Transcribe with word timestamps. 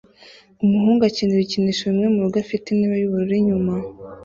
Umuhungu 0.63 1.01
akina 1.09 1.31
ibikinisho 1.35 1.83
bimwe 1.89 2.07
murugo 2.13 2.37
afite 2.43 2.65
intebe 2.69 2.95
yubururu 2.99 3.33
inyuma 3.39 3.73